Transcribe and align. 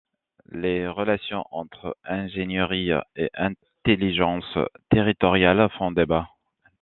Les 0.51 0.87
relations 0.87 1.45
entre 1.51 1.95
ingénierie 2.05 2.89
et 3.15 3.29
intelligence 3.35 4.57
territoriales 4.89 5.69
font 5.77 5.91
débat. 5.91 6.27